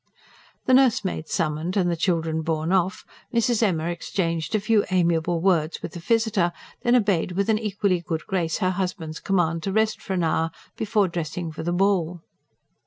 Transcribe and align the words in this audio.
The 0.65 0.73
nursemaid 0.73 1.27
summoned 1.27 1.77
and 1.77 1.91
the 1.91 1.95
children 1.95 2.41
borne 2.41 2.71
off, 2.71 3.05
Mrs. 3.31 3.61
Emma 3.61 3.83
exchanged 3.85 4.55
a 4.55 4.59
few 4.59 4.83
amiable 4.89 5.39
words 5.41 5.83
with 5.83 5.91
the 5.91 5.99
visitor, 5.99 6.51
then 6.81 6.95
obeyed 6.95 7.33
with 7.33 7.49
an 7.51 7.59
equally 7.59 8.01
good 8.01 8.25
grace 8.25 8.57
her 8.57 8.71
husband's 8.71 9.19
command 9.19 9.61
to 9.61 9.71
rest 9.71 10.01
for 10.01 10.13
an 10.13 10.23
hour, 10.23 10.49
before 10.75 11.07
dressing 11.07 11.51
for 11.51 11.61
the 11.61 11.71
ball. 11.71 12.23